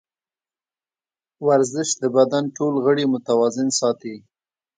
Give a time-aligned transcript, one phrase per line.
[1.47, 4.15] ورزش د بدن ټول غړي متوازن ساتي.